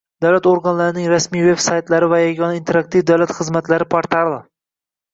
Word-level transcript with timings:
Davlat 0.25 0.47
organlarining 0.51 1.05
rasmiy 1.11 1.45
veb-saytlari 1.49 2.09
va 2.15 2.21
Yagona 2.23 2.59
interaktiv 2.65 3.07
davlat 3.13 3.39
xizmatlari 3.41 3.93
portali 3.97 4.39